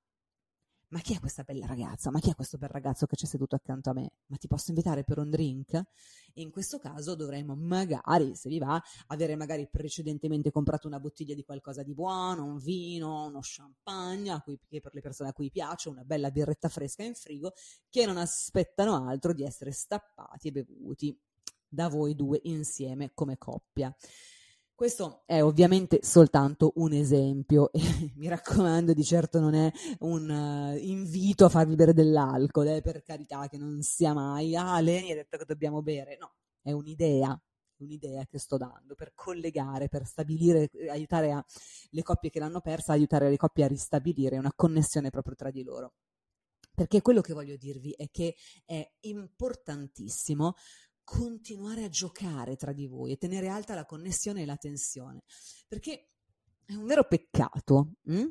ma 0.90 1.00
chi 1.02 1.14
è 1.14 1.20
questa 1.20 1.44
bella 1.44 1.68
ragazza? 1.68 2.10
Ma 2.10 2.20
chi 2.20 2.32
è 2.32 2.36
questo 2.36 2.58
bel 2.58 2.70
ragazzo 2.70 3.06
che 3.06 3.16
c'è 3.16 3.28
seduto 3.28 3.56
accanto 3.56 3.92
a 3.92 3.94
me? 3.94 4.14
Ma 4.28 4.38
ti 4.38 4.48
posso 4.48 4.70
invitare 4.70 5.04
per 5.04 5.20
un 5.20 5.30
drink? 5.30 5.82
In 6.36 6.50
questo 6.50 6.80
caso 6.80 7.16
dovremmo 7.16 7.56
magari, 7.56 8.36
se 8.36 8.50
vi 8.50 8.58
va, 8.58 8.82
avere 9.08 9.36
magari 9.36 9.68
precedentemente 9.70 10.50
comprato 10.52 10.88
una 10.88 11.00
bottiglia 11.00 11.36
di 11.36 11.44
qualcosa 11.44 11.84
di 11.84 11.94
buono, 11.94 12.46
un 12.46 12.58
vino, 12.58 13.28
uno 13.28 13.40
champagne, 13.42 14.42
cui, 14.44 14.60
che 14.68 14.82
per 14.82 14.96
le 14.96 15.02
persone 15.02 15.30
a 15.30 15.34
cui 15.34 15.52
piace, 15.52 15.90
una 15.90 16.04
bella 16.04 16.32
birretta 16.32 16.70
fresca 16.70 17.04
in 17.04 17.14
frigo, 17.14 17.54
che 17.88 18.06
non 18.08 18.18
aspettano 18.18 19.08
altro 19.08 19.34
di 19.34 19.44
essere 19.44 19.72
stappati 19.72 20.48
e 20.48 20.52
bevuti 20.52 21.20
da 21.68 21.88
voi 21.88 22.16
due 22.16 22.40
insieme 22.44 23.12
come 23.14 23.38
coppia. 23.38 23.96
Questo 24.80 25.24
è 25.26 25.42
ovviamente 25.42 26.00
soltanto 26.04 26.72
un 26.76 26.94
esempio 26.94 27.70
e 27.74 27.82
mi 28.16 28.30
raccomando, 28.30 28.94
di 28.94 29.04
certo 29.04 29.42
non 29.42 29.54
è 29.54 29.70
un 30.00 30.30
uh, 30.30 30.78
invito 30.78 31.44
a 31.44 31.50
farvi 31.50 31.76
bere 31.76 31.92
dell'alcol, 31.92 32.68
eh, 32.68 32.82
per 32.82 33.04
carità 33.04 33.50
che 33.50 33.58
non 33.58 33.82
sia 33.82 34.14
mai, 34.14 34.56
ah 34.56 34.80
Leni 34.80 35.12
ha 35.12 35.16
detto 35.16 35.36
che 35.36 35.44
dobbiamo 35.44 35.82
bere, 35.82 36.16
no, 36.18 36.36
è 36.62 36.72
un'idea, 36.72 37.38
un'idea 37.80 38.26
che 38.26 38.40
sto 38.40 38.56
dando 38.56 38.96
per 38.96 39.12
collegare, 39.16 39.90
per 39.90 40.06
stabilire, 40.06 40.70
aiutare 40.88 41.34
a, 41.34 41.46
le 41.90 42.02
coppie 42.02 42.30
che 42.30 42.40
l'hanno 42.40 42.62
persa, 42.62 42.94
aiutare 42.94 43.30
le 43.30 43.36
coppie 43.36 43.66
a 43.66 43.68
ristabilire 43.68 44.38
una 44.38 44.54
connessione 44.56 45.10
proprio 45.10 45.36
tra 45.36 45.52
di 45.52 45.62
loro. 45.62 45.96
Perché 46.74 47.02
quello 47.02 47.20
che 47.20 47.34
voglio 47.34 47.58
dirvi 47.58 47.92
è 47.98 48.08
che 48.10 48.34
è 48.64 48.90
importantissimo 49.02 50.54
continuare 51.10 51.86
a 51.86 51.90
giocare 51.90 52.56
tra 52.56 52.72
di 52.72 52.86
voi 52.86 53.14
e 53.14 53.18
tenere 53.18 53.48
alta 53.48 53.74
la 53.74 53.86
connessione 53.86 54.44
e 54.44 54.46
la 54.46 54.58
tensione. 54.58 55.24
Perché 55.68 56.12
è 56.64 56.76
un 56.76 56.86
vero 56.86 57.04
peccato 57.06 57.94
hm? 58.04 58.26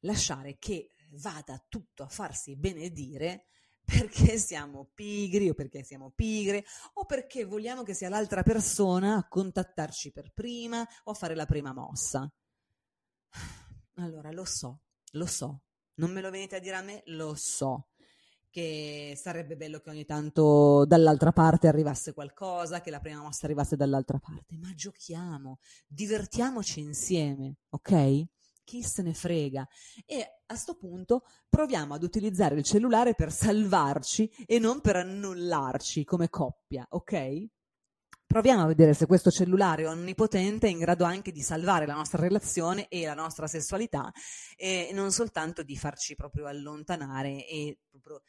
lasciare 0.00 0.56
che 0.58 0.94
vada 1.10 1.62
tutto 1.68 2.02
a 2.04 2.08
farsi 2.08 2.56
benedire 2.56 3.48
perché 3.84 4.38
siamo 4.40 4.90
pigri 4.94 5.50
o 5.50 5.54
perché 5.54 5.84
siamo 5.84 6.10
pigre 6.10 6.64
o 6.94 7.04
perché 7.04 7.44
vogliamo 7.44 7.82
che 7.82 7.92
sia 7.92 8.08
l'altra 8.08 8.42
persona 8.42 9.16
a 9.16 9.28
contattarci 9.28 10.10
per 10.10 10.32
prima 10.32 10.88
o 11.04 11.10
a 11.10 11.14
fare 11.14 11.34
la 11.34 11.46
prima 11.46 11.74
mossa. 11.74 12.32
Allora, 13.96 14.32
lo 14.32 14.46
so, 14.46 14.84
lo 15.12 15.26
so, 15.26 15.64
non 15.96 16.12
me 16.12 16.22
lo 16.22 16.30
venite 16.30 16.56
a 16.56 16.60
dire 16.60 16.76
a 16.76 16.80
me, 16.80 17.02
lo 17.08 17.34
so 17.34 17.91
che 18.52 19.14
sarebbe 19.16 19.56
bello 19.56 19.80
che 19.80 19.88
ogni 19.88 20.04
tanto 20.04 20.84
dall'altra 20.84 21.32
parte 21.32 21.68
arrivasse 21.68 22.12
qualcosa, 22.12 22.82
che 22.82 22.90
la 22.90 23.00
prima 23.00 23.22
mossa 23.22 23.46
arrivasse 23.46 23.76
dall'altra 23.76 24.18
parte, 24.18 24.58
ma 24.58 24.72
giochiamo, 24.74 25.58
divertiamoci 25.88 26.80
insieme, 26.80 27.56
ok? 27.70 28.24
Chi 28.62 28.82
se 28.82 29.02
ne 29.02 29.14
frega? 29.14 29.66
E 30.04 30.20
a 30.20 30.44
questo 30.46 30.76
punto 30.76 31.24
proviamo 31.48 31.94
ad 31.94 32.02
utilizzare 32.02 32.54
il 32.54 32.62
cellulare 32.62 33.14
per 33.14 33.32
salvarci 33.32 34.30
e 34.46 34.58
non 34.58 34.82
per 34.82 34.96
annullarci 34.96 36.04
come 36.04 36.28
coppia, 36.28 36.86
ok? 36.90 37.48
proviamo 38.32 38.62
a 38.62 38.66
vedere 38.66 38.94
se 38.94 39.04
questo 39.04 39.30
cellulare 39.30 39.86
onnipotente 39.86 40.66
è 40.66 40.70
in 40.70 40.78
grado 40.78 41.04
anche 41.04 41.32
di 41.32 41.42
salvare 41.42 41.84
la 41.84 41.92
nostra 41.92 42.22
relazione 42.22 42.88
e 42.88 43.04
la 43.04 43.12
nostra 43.12 43.46
sessualità 43.46 44.10
e 44.56 44.88
non 44.94 45.12
soltanto 45.12 45.62
di 45.62 45.76
farci 45.76 46.14
proprio 46.14 46.46
allontanare 46.46 47.46
e 47.46 47.76
proprio 47.90 48.22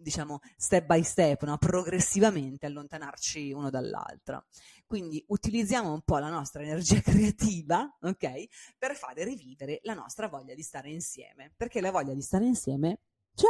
diciamo, 0.00 0.40
step 0.56 0.86
by 0.86 1.02
step, 1.02 1.44
no? 1.44 1.58
progressivamente 1.58 2.66
allontanarci 2.66 3.52
uno 3.52 3.70
dall'altra. 3.70 4.44
Quindi 4.86 5.24
utilizziamo 5.28 5.92
un 5.92 6.02
po' 6.02 6.18
la 6.18 6.30
nostra 6.30 6.62
energia 6.62 7.00
creativa, 7.02 7.96
ok? 8.00 8.74
Per 8.76 8.96
fare 8.96 9.24
rivivere 9.24 9.80
la 9.82 9.94
nostra 9.94 10.28
voglia 10.28 10.54
di 10.54 10.62
stare 10.62 10.90
insieme. 10.90 11.52
Perché 11.56 11.80
la 11.80 11.90
voglia 11.90 12.14
di 12.14 12.22
stare 12.22 12.44
insieme 12.44 13.00
c'è 13.34 13.46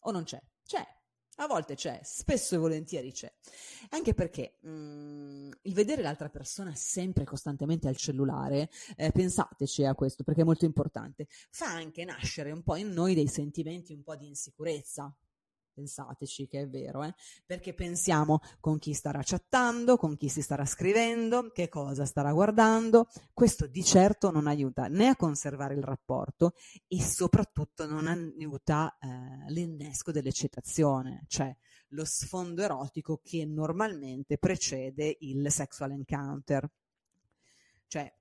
o 0.00 0.10
non 0.10 0.24
c'è? 0.24 0.40
C'è. 0.64 0.86
A 1.40 1.46
volte 1.46 1.76
c'è, 1.76 2.00
spesso 2.02 2.56
e 2.56 2.58
volentieri 2.58 3.12
c'è. 3.12 3.32
Anche 3.90 4.12
perché 4.12 4.56
mh, 4.60 4.70
mm, 4.70 5.50
il 5.62 5.74
vedere 5.74 6.02
l'altra 6.02 6.28
persona 6.28 6.74
sempre 6.74 7.24
costantemente 7.24 7.86
al 7.86 7.96
cellulare, 7.96 8.68
eh, 8.96 9.12
pensateci 9.12 9.84
a 9.84 9.94
questo 9.94 10.24
perché 10.24 10.40
è 10.40 10.44
molto 10.44 10.64
importante, 10.64 11.28
fa 11.50 11.66
anche 11.66 12.04
nascere 12.04 12.50
un 12.50 12.64
po' 12.64 12.74
in 12.74 12.90
noi 12.92 13.14
dei 13.14 13.28
sentimenti 13.28 13.92
un 13.92 14.02
po' 14.02 14.16
di 14.16 14.26
insicurezza, 14.26 15.16
Pensateci 15.78 16.48
che 16.48 16.62
è 16.62 16.68
vero, 16.68 17.04
eh? 17.04 17.14
perché 17.46 17.72
pensiamo 17.72 18.40
con 18.58 18.80
chi 18.80 18.94
starà 18.94 19.20
chattando, 19.22 19.96
con 19.96 20.16
chi 20.16 20.28
si 20.28 20.42
starà 20.42 20.64
scrivendo, 20.64 21.52
che 21.52 21.68
cosa 21.68 22.04
starà 22.04 22.32
guardando. 22.32 23.06
Questo 23.32 23.68
di 23.68 23.84
certo 23.84 24.32
non 24.32 24.48
aiuta 24.48 24.88
né 24.88 25.06
a 25.06 25.14
conservare 25.14 25.74
il 25.74 25.84
rapporto 25.84 26.54
e 26.88 27.00
soprattutto 27.00 27.86
non 27.86 28.08
aiuta 28.08 28.98
eh, 28.98 29.52
l'innesco 29.52 30.10
dell'eccitazione, 30.10 31.26
cioè 31.28 31.56
lo 31.90 32.04
sfondo 32.04 32.60
erotico 32.60 33.20
che 33.22 33.46
normalmente 33.46 34.36
precede 34.36 35.16
il 35.20 35.48
sexual 35.48 35.92
encounter. 35.92 36.68
Cioè, 37.86 38.12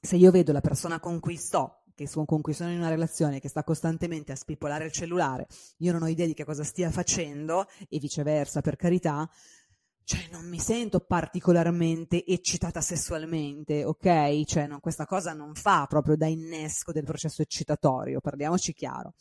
se 0.00 0.14
io 0.14 0.30
vedo 0.30 0.52
la 0.52 0.60
persona 0.60 1.00
con 1.00 1.18
cui 1.18 1.36
sto 1.36 1.82
che 1.94 2.08
sono, 2.08 2.24
con 2.24 2.40
cui 2.40 2.52
sono 2.52 2.70
in 2.70 2.78
una 2.78 2.88
relazione 2.88 3.40
che 3.40 3.48
sta 3.48 3.62
costantemente 3.64 4.32
a 4.32 4.36
spippolare 4.36 4.86
il 4.86 4.92
cellulare, 4.92 5.46
io 5.78 5.92
non 5.92 6.02
ho 6.02 6.08
idea 6.08 6.26
di 6.26 6.34
che 6.34 6.44
cosa 6.44 6.64
stia 6.64 6.90
facendo 6.90 7.66
e 7.88 7.98
viceversa, 7.98 8.60
per 8.60 8.76
carità, 8.76 9.28
cioè 10.04 10.28
non 10.30 10.46
mi 10.48 10.58
sento 10.58 11.00
particolarmente 11.00 12.24
eccitata 12.26 12.80
sessualmente, 12.80 13.84
ok? 13.84 14.44
Cioè 14.44 14.66
no, 14.66 14.80
questa 14.80 15.06
cosa 15.06 15.32
non 15.32 15.54
fa 15.54 15.86
proprio 15.88 16.16
da 16.16 16.26
innesco 16.26 16.92
del 16.92 17.04
processo 17.04 17.40
eccitatorio, 17.40 18.20
parliamoci 18.20 18.74
chiaro. 18.74 19.14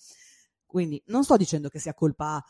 Quindi 0.65 1.01
non 1.08 1.24
sto 1.24 1.38
dicendo 1.38 1.70
che 1.70 1.80
sia 1.80 1.94
colpa 1.94 2.44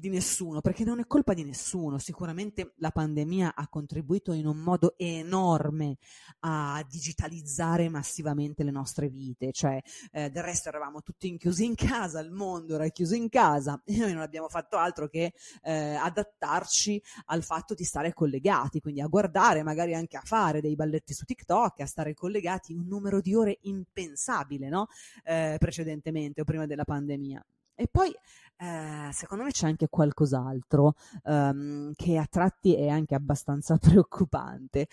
di 0.00 0.08
nessuno, 0.08 0.60
perché 0.60 0.82
non 0.82 0.98
è 0.98 1.06
colpa 1.06 1.34
di 1.34 1.44
nessuno. 1.44 1.98
Sicuramente 1.98 2.72
la 2.78 2.90
pandemia 2.90 3.54
ha 3.54 3.68
contribuito 3.68 4.32
in 4.32 4.46
un 4.46 4.56
modo 4.56 4.94
enorme 4.96 5.98
a 6.40 6.84
digitalizzare 6.88 7.88
massivamente 7.88 8.64
le 8.64 8.70
nostre 8.72 9.08
vite, 9.08 9.52
cioè 9.52 9.80
eh, 10.10 10.30
del 10.30 10.42
resto 10.42 10.70
eravamo 10.70 11.02
tutti 11.02 11.36
chiusi 11.36 11.64
in 11.64 11.74
casa, 11.74 12.18
il 12.20 12.32
mondo 12.32 12.74
era 12.74 12.88
chiuso 12.88 13.14
in 13.14 13.28
casa 13.28 13.80
e 13.84 13.96
noi 13.98 14.12
non 14.12 14.22
abbiamo 14.22 14.48
fatto 14.48 14.76
altro 14.76 15.06
che 15.06 15.34
eh, 15.62 15.94
adattarci 15.94 17.00
al 17.26 17.44
fatto 17.44 17.74
di 17.74 17.84
stare 17.84 18.12
collegati, 18.14 18.80
quindi 18.80 19.00
a 19.00 19.06
guardare, 19.06 19.62
magari 19.62 19.94
anche 19.94 20.16
a 20.16 20.22
fare 20.24 20.60
dei 20.60 20.74
balletti 20.74 21.12
su 21.12 21.24
TikTok, 21.24 21.80
a 21.80 21.86
stare 21.86 22.14
collegati 22.14 22.72
un 22.72 22.86
numero 22.86 23.20
di 23.20 23.34
ore 23.34 23.58
impensabile, 23.62 24.68
no? 24.68 24.88
eh, 25.24 25.56
precedentemente 25.58 26.40
o 26.40 26.44
prima 26.44 26.66
della 26.66 26.84
pandemia. 26.84 27.44
E 27.80 27.88
poi 27.90 28.14
eh, 28.58 29.10
secondo 29.10 29.42
me 29.42 29.52
c'è 29.52 29.66
anche 29.66 29.88
qualcos'altro 29.88 30.96
um, 31.22 31.92
che 31.94 32.18
a 32.18 32.26
tratti 32.26 32.74
è 32.74 32.88
anche 32.88 33.14
abbastanza 33.14 33.78
preoccupante, 33.80 34.86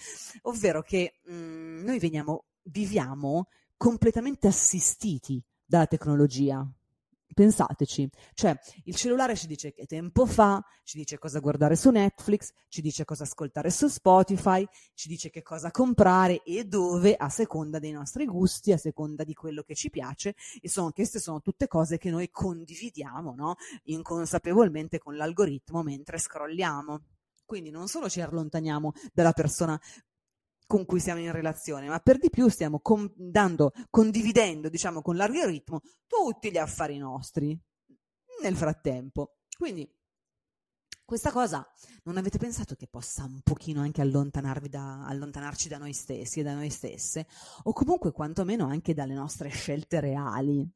ovvero 0.43 0.81
che 0.81 1.15
um, 1.25 1.81
noi 1.83 1.99
veniamo, 1.99 2.45
viviamo 2.63 3.49
completamente 3.75 4.47
assistiti 4.47 5.43
dalla 5.65 5.85
tecnologia. 5.85 6.65
Pensateci, 7.37 8.09
cioè 8.33 8.59
il 8.85 8.95
cellulare 8.95 9.35
ci 9.35 9.45
dice 9.45 9.71
che 9.71 9.85
tempo 9.85 10.25
fa, 10.25 10.59
ci 10.83 10.97
dice 10.97 11.19
cosa 11.19 11.37
guardare 11.37 11.75
su 11.75 11.91
Netflix, 11.91 12.51
ci 12.67 12.81
dice 12.81 13.05
cosa 13.05 13.25
ascoltare 13.25 13.69
su 13.69 13.87
Spotify, 13.89 14.67
ci 14.95 15.07
dice 15.07 15.29
che 15.29 15.43
cosa 15.43 15.69
comprare 15.69 16.41
e 16.41 16.63
dove 16.63 17.15
a 17.15 17.29
seconda 17.29 17.77
dei 17.77 17.91
nostri 17.91 18.25
gusti, 18.25 18.71
a 18.71 18.77
seconda 18.79 19.23
di 19.23 19.35
quello 19.35 19.61
che 19.61 19.75
ci 19.75 19.91
piace 19.91 20.33
e 20.59 20.67
sono, 20.67 20.89
queste 20.89 21.19
sono 21.19 21.39
tutte 21.39 21.67
cose 21.67 21.99
che 21.99 22.09
noi 22.09 22.31
condividiamo 22.31 23.35
no? 23.35 23.57
inconsapevolmente 23.83 24.97
con 24.97 25.15
l'algoritmo 25.15 25.83
mentre 25.83 26.17
scrolliamo. 26.17 27.01
Quindi 27.45 27.69
non 27.69 27.87
solo 27.87 28.09
ci 28.09 28.19
allontaniamo 28.19 28.93
dalla 29.13 29.31
persona 29.31 29.79
con 30.67 30.85
cui 30.85 30.99
siamo 30.99 31.21
in 31.21 31.31
relazione, 31.31 31.87
ma 31.87 31.99
per 31.99 32.19
di 32.19 32.29
più 32.29 32.49
stiamo 32.49 32.81
con, 32.81 33.11
dando, 33.15 33.71
condividendo, 33.89 34.69
diciamo, 34.69 35.01
con 35.01 35.15
l'algoritmo 35.15 35.79
tutti 36.05 36.51
gli 36.51 36.57
affari 36.57 36.97
nostri 36.97 37.57
nel 38.41 38.55
frattempo. 38.55 39.37
Quindi 39.57 39.89
questa 41.05 41.31
cosa 41.31 41.65
non 42.03 42.17
avete 42.17 42.37
pensato 42.37 42.75
che 42.75 42.87
possa 42.87 43.23
un 43.23 43.39
pochino 43.41 43.79
anche 43.79 44.01
allontanarvi 44.01 44.67
da, 44.67 45.05
allontanarci 45.05 45.69
da 45.69 45.77
noi 45.77 45.93
stessi 45.93 46.41
e 46.41 46.43
da 46.43 46.53
noi 46.53 46.69
stesse, 46.69 47.27
o 47.63 47.71
comunque 47.71 48.11
quantomeno 48.11 48.65
anche 48.65 48.93
dalle 48.93 49.13
nostre 49.13 49.47
scelte 49.47 50.01
reali? 50.01 50.69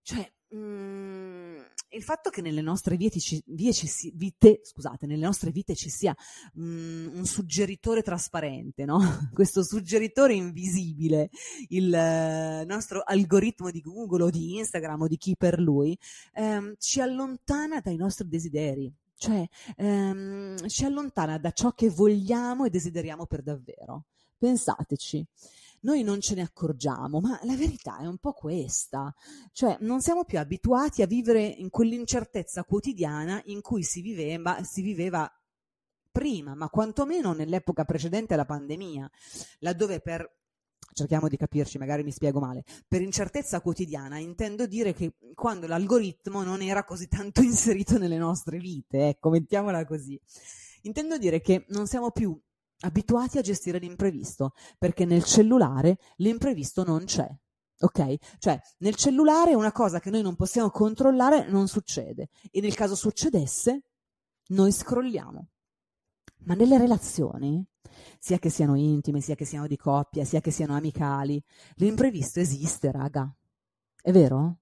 Cioè, 0.00 0.32
mh, 0.54 0.58
mm, 0.58 1.56
il 1.90 2.02
fatto 2.02 2.30
che 2.30 2.40
nelle 2.40 2.60
nostre 2.60 2.96
vite, 2.96 3.20
ci, 3.20 3.42
ci, 3.72 4.12
vite, 4.14 4.60
scusate, 4.62 5.06
nelle 5.06 5.24
nostre 5.24 5.50
vite 5.50 5.74
ci 5.74 5.90
sia 5.90 6.14
mh, 6.54 6.64
mm, 6.64 7.16
un 7.16 7.24
suggeritore 7.24 8.02
trasparente, 8.02 8.84
no? 8.84 8.98
questo 9.32 9.62
suggeritore 9.62 10.34
invisibile, 10.34 11.30
il 11.68 11.92
uh, 11.92 12.66
nostro 12.66 13.02
algoritmo 13.04 13.70
di 13.70 13.80
Google 13.80 14.24
o 14.24 14.30
di 14.30 14.56
Instagram 14.56 15.02
o 15.02 15.08
di 15.08 15.16
chi 15.16 15.36
per 15.36 15.58
lui, 15.58 15.96
ehm, 16.34 16.74
ci 16.78 17.00
allontana 17.00 17.80
dai 17.80 17.96
nostri 17.96 18.28
desideri, 18.28 18.92
cioè 19.16 19.46
ehm, 19.76 20.68
ci 20.68 20.84
allontana 20.84 21.38
da 21.38 21.50
ciò 21.52 21.72
che 21.72 21.90
vogliamo 21.90 22.64
e 22.64 22.70
desideriamo 22.70 23.26
per 23.26 23.42
davvero. 23.42 24.06
Pensateci 24.36 25.26
noi 25.84 26.02
non 26.02 26.20
ce 26.20 26.34
ne 26.34 26.42
accorgiamo, 26.42 27.20
ma 27.20 27.38
la 27.42 27.56
verità 27.56 27.98
è 27.98 28.06
un 28.06 28.18
po' 28.18 28.32
questa, 28.32 29.14
cioè 29.52 29.76
non 29.80 30.00
siamo 30.00 30.24
più 30.24 30.38
abituati 30.38 31.02
a 31.02 31.06
vivere 31.06 31.42
in 31.42 31.70
quell'incertezza 31.70 32.64
quotidiana 32.64 33.40
in 33.46 33.60
cui 33.60 33.82
si 33.82 34.00
viveva, 34.00 34.62
si 34.62 34.82
viveva 34.82 35.30
prima, 36.10 36.54
ma 36.54 36.68
quantomeno 36.68 37.32
nell'epoca 37.32 37.84
precedente 37.84 38.34
alla 38.34 38.44
pandemia, 38.44 39.10
laddove 39.60 40.00
per 40.00 40.32
cerchiamo 40.92 41.28
di 41.28 41.36
capirci, 41.36 41.76
magari 41.76 42.02
mi 42.02 42.12
spiego 42.12 42.40
male. 42.40 42.64
Per 42.86 43.02
incertezza 43.02 43.60
quotidiana 43.60 44.18
intendo 44.18 44.66
dire 44.66 44.94
che 44.94 45.14
quando 45.34 45.66
l'algoritmo 45.66 46.42
non 46.42 46.62
era 46.62 46.84
così 46.84 47.08
tanto 47.08 47.42
inserito 47.42 47.98
nelle 47.98 48.16
nostre 48.16 48.58
vite, 48.58 49.08
ecco, 49.08 49.30
mettiamola 49.30 49.84
così. 49.84 50.18
Intendo 50.82 51.18
dire 51.18 51.40
che 51.40 51.64
non 51.68 51.86
siamo 51.86 52.10
più 52.10 52.38
abituati 52.80 53.38
a 53.38 53.42
gestire 53.42 53.78
l'imprevisto, 53.78 54.52
perché 54.78 55.04
nel 55.04 55.24
cellulare 55.24 55.98
l'imprevisto 56.16 56.84
non 56.84 57.04
c'è. 57.04 57.28
Ok? 57.80 58.38
Cioè, 58.38 58.60
nel 58.78 58.94
cellulare 58.94 59.54
una 59.54 59.72
cosa 59.72 60.00
che 60.00 60.10
noi 60.10 60.22
non 60.22 60.36
possiamo 60.36 60.70
controllare 60.70 61.48
non 61.48 61.68
succede 61.68 62.28
e 62.50 62.60
nel 62.60 62.74
caso 62.74 62.94
succedesse, 62.94 63.82
noi 64.48 64.72
scrolliamo. 64.72 65.48
Ma 66.46 66.54
nelle 66.54 66.78
relazioni, 66.78 67.64
sia 68.18 68.38
che 68.38 68.50
siano 68.50 68.76
intime, 68.76 69.20
sia 69.20 69.34
che 69.34 69.44
siano 69.44 69.66
di 69.66 69.76
coppia, 69.76 70.24
sia 70.24 70.40
che 70.40 70.50
siano 70.50 70.74
amicali, 70.74 71.42
l'imprevisto 71.76 72.40
esiste, 72.40 72.90
raga. 72.92 73.34
È 74.00 74.12
vero? 74.12 74.58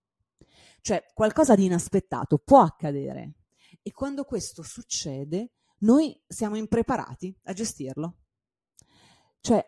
Cioè, 0.81 1.05
qualcosa 1.15 1.55
di 1.55 1.65
inaspettato 1.65 2.39
può 2.39 2.61
accadere. 2.61 3.35
E 3.83 3.93
quando 3.93 4.25
questo 4.25 4.63
succede, 4.63 5.53
noi 5.83 6.21
siamo 6.27 6.57
impreparati 6.57 7.35
a 7.45 7.53
gestirlo. 7.53 8.17
Cioè, 9.41 9.65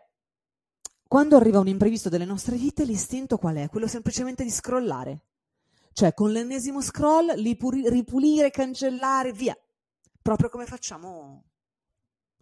quando 1.07 1.35
arriva 1.35 1.59
un 1.59 1.67
imprevisto 1.67 2.09
delle 2.09 2.25
nostre 2.25 2.57
vite, 2.57 2.85
l'istinto 2.85 3.37
qual 3.37 3.55
è? 3.55 3.69
Quello 3.69 3.87
semplicemente 3.87 4.43
di 4.43 4.49
scrollare. 4.49 5.25
Cioè, 5.93 6.13
con 6.13 6.31
l'ennesimo 6.31 6.81
scroll, 6.81 7.33
ripulire, 7.35 8.49
cancellare, 8.49 9.31
via. 9.31 9.57
Proprio 10.21 10.49
come 10.49 10.65
facciamo 10.65 11.43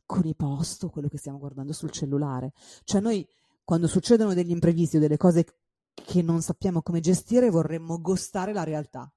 con 0.05 0.25
i 0.25 0.35
post, 0.35 0.89
quello 0.89 1.07
che 1.07 1.17
stiamo 1.17 1.39
guardando 1.39 1.73
sul 1.73 1.91
cellulare. 1.91 2.53
Cioè, 2.83 3.01
noi, 3.01 3.27
quando 3.63 3.87
succedono 3.87 4.33
degli 4.33 4.51
imprevisti 4.51 4.97
o 4.97 4.99
delle 4.99 5.17
cose 5.17 5.45
che 5.93 6.21
non 6.21 6.41
sappiamo 6.41 6.81
come 6.81 6.99
gestire, 6.99 7.49
vorremmo 7.49 7.99
gostare 7.99 8.53
la 8.53 8.63
realtà. 8.63 9.11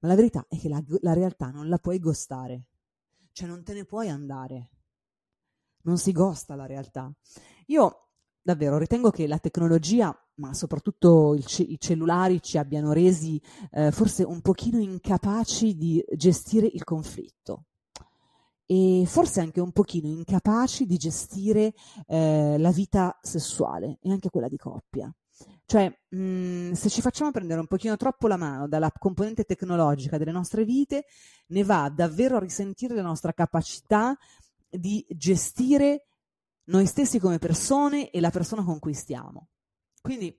Ma 0.00 0.08
la 0.08 0.14
verità 0.14 0.46
è 0.48 0.58
che 0.58 0.68
la, 0.68 0.82
la 1.00 1.12
realtà 1.12 1.50
non 1.50 1.68
la 1.68 1.78
puoi 1.78 1.98
gostare 1.98 2.66
cioè 3.36 3.46
non 3.46 3.62
te 3.62 3.74
ne 3.74 3.84
puoi 3.84 4.08
andare. 4.08 4.70
Non 5.82 5.98
si 5.98 6.10
gosta 6.10 6.54
la 6.54 6.64
realtà. 6.64 7.12
Io 7.66 8.08
davvero 8.40 8.78
ritengo 8.78 9.10
che 9.10 9.26
la 9.26 9.38
tecnologia, 9.38 10.10
ma 10.36 10.54
soprattutto 10.54 11.38
ce- 11.40 11.62
i 11.62 11.78
cellulari, 11.78 12.40
ci 12.40 12.56
abbiano 12.56 12.92
resi 12.92 13.38
eh, 13.72 13.92
forse 13.92 14.22
un 14.24 14.40
pochino 14.40 14.78
incapaci 14.78 15.76
di 15.76 16.02
gestire 16.16 16.66
il 16.66 16.82
conflitto 16.82 17.66
e 18.64 19.04
forse 19.06 19.40
anche 19.40 19.60
un 19.60 19.70
pochino 19.70 20.08
incapaci 20.08 20.86
di 20.86 20.96
gestire 20.96 21.74
eh, 22.06 22.56
la 22.58 22.70
vita 22.72 23.18
sessuale 23.20 23.98
e 24.00 24.10
anche 24.10 24.30
quella 24.30 24.48
di 24.48 24.56
coppia. 24.56 25.14
Cioè, 25.66 25.92
mh, 26.08 26.18
mm, 26.18 26.72
se 26.72 26.88
ci 26.88 27.00
facciamo 27.00 27.30
prendere 27.30 27.60
un 27.60 27.66
pochino 27.66 27.96
troppo 27.96 28.28
la 28.28 28.36
mano 28.36 28.68
dalla 28.68 28.90
componente 28.96 29.44
tecnologica 29.44 30.16
delle 30.16 30.30
nostre 30.30 30.64
vite, 30.64 31.06
ne 31.48 31.64
va 31.64 31.90
davvero 31.94 32.36
a 32.36 32.40
risentire 32.40 32.94
la 32.94 33.02
nostra 33.02 33.32
capacità 33.32 34.16
di 34.68 35.04
gestire 35.08 36.06
noi 36.64 36.86
stessi 36.86 37.18
come 37.18 37.38
persone 37.38 38.10
e 38.10 38.20
la 38.20 38.30
persona 38.30 38.64
con 38.64 38.78
cui 38.78 38.94
stiamo. 38.94 39.48
Quindi, 40.00 40.36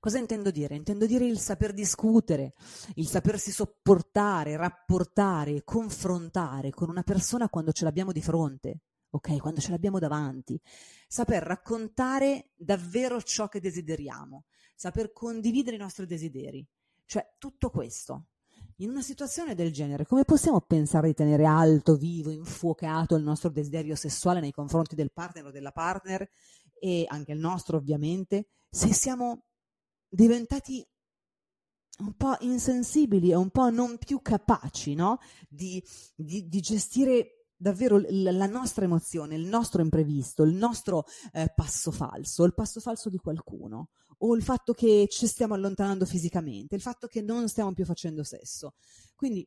cosa 0.00 0.18
intendo 0.18 0.50
dire? 0.50 0.74
Intendo 0.74 1.06
dire 1.06 1.26
il 1.26 1.38
saper 1.38 1.72
discutere, 1.72 2.54
il 2.94 3.08
sapersi 3.08 3.50
sopportare, 3.50 4.56
rapportare, 4.56 5.64
confrontare 5.64 6.70
con 6.70 6.88
una 6.88 7.02
persona 7.02 7.48
quando 7.48 7.72
ce 7.72 7.84
l'abbiamo 7.84 8.12
di 8.12 8.22
fronte 8.22 8.80
ok? 9.10 9.38
Quando 9.38 9.60
ce 9.60 9.70
l'abbiamo 9.70 9.98
davanti, 9.98 10.60
saper 11.06 11.42
raccontare 11.42 12.50
davvero 12.56 13.22
ciò 13.22 13.48
che 13.48 13.60
desideriamo, 13.60 14.44
saper 14.74 15.12
condividere 15.12 15.76
i 15.76 15.80
nostri 15.80 16.06
desideri, 16.06 16.66
cioè 17.04 17.34
tutto 17.38 17.70
questo. 17.70 18.26
In 18.80 18.90
una 18.90 19.02
situazione 19.02 19.54
del 19.54 19.72
genere, 19.72 20.06
come 20.06 20.24
possiamo 20.24 20.60
pensare 20.60 21.08
di 21.08 21.14
tenere 21.14 21.44
alto, 21.44 21.96
vivo, 21.96 22.30
infuocato 22.30 23.16
il 23.16 23.24
nostro 23.24 23.50
desiderio 23.50 23.96
sessuale 23.96 24.40
nei 24.40 24.52
confronti 24.52 24.94
del 24.94 25.10
partner 25.10 25.46
o 25.46 25.50
della 25.50 25.72
partner 25.72 26.28
e 26.78 27.04
anche 27.08 27.32
il 27.32 27.38
nostro 27.40 27.76
ovviamente, 27.76 28.50
se 28.70 28.92
siamo 28.92 29.46
diventati 30.08 30.86
un 31.98 32.14
po' 32.14 32.36
insensibili 32.40 33.30
e 33.30 33.34
un 33.34 33.50
po' 33.50 33.70
non 33.70 33.98
più 33.98 34.20
capaci 34.22 34.94
no? 34.94 35.18
di, 35.48 35.82
di, 36.14 36.46
di 36.48 36.60
gestire 36.60 37.37
davvero 37.58 38.00
la 38.08 38.46
nostra 38.46 38.84
emozione, 38.84 39.34
il 39.34 39.46
nostro 39.46 39.82
imprevisto, 39.82 40.44
il 40.44 40.54
nostro 40.54 41.04
eh, 41.32 41.52
passo 41.54 41.90
falso, 41.90 42.44
il 42.44 42.54
passo 42.54 42.80
falso 42.80 43.10
di 43.10 43.18
qualcuno, 43.18 43.88
o 44.18 44.34
il 44.34 44.42
fatto 44.42 44.72
che 44.72 45.06
ci 45.10 45.26
stiamo 45.26 45.54
allontanando 45.54 46.06
fisicamente, 46.06 46.74
il 46.74 46.80
fatto 46.80 47.08
che 47.08 47.20
non 47.20 47.48
stiamo 47.48 47.72
più 47.74 47.84
facendo 47.84 48.22
sesso. 48.22 48.74
Quindi, 49.14 49.46